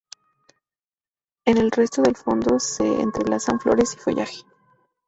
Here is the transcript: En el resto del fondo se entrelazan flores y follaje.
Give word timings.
En 1.45 1.57
el 1.59 1.69
resto 1.69 2.01
del 2.01 2.15
fondo 2.15 2.57
se 2.59 2.83
entrelazan 3.01 3.59
flores 3.59 3.93
y 3.93 3.97
follaje. 3.97 4.41